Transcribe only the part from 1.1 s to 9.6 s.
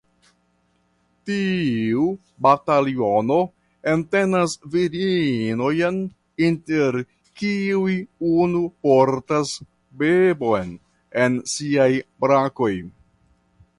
Tiu bataliono entenas virinojn inter kiuj unu portas